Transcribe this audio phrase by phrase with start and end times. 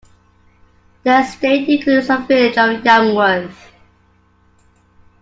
[1.03, 3.69] The estate includes the village of Yanworth.